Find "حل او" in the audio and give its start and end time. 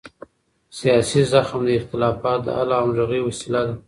2.57-2.81